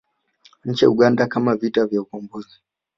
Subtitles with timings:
[0.65, 2.59] Nchini Uganda kama vita vya Ukombozi